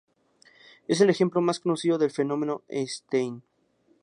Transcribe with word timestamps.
Es 0.87 0.99
el 0.99 1.11
ejemplo 1.11 1.41
más 1.41 1.59
conocido 1.59 1.99
del 1.99 2.09
fenómeno 2.09 2.63
de 2.67 2.87
Stein. 2.87 3.43